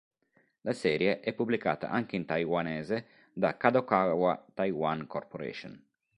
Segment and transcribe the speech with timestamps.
[0.61, 5.79] La serie è pubblicata anche in taiwanese da Kadokawa Taiwan Corporation.